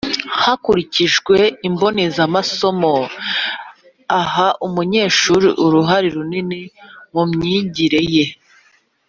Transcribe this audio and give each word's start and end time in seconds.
hakurikijwe 0.43 1.35
imbonezamasomo 1.67 2.93
iha 4.21 4.47
umunyeshuri 4.65 5.47
uruhare 5.65 6.07
runini 6.15 6.61
mu 7.13 7.23
myigire 7.33 8.01
ye, 8.15 8.25